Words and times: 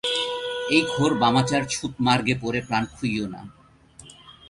এই 0.69 0.81
ঘোর 0.91 1.11
বামাচার 1.13 1.61
ছুঁৎমার্গে 1.69 2.35
পড়ে 2.41 2.59
প্রাণ 2.67 2.83
খুইও 2.95 3.25
না। 3.27 3.41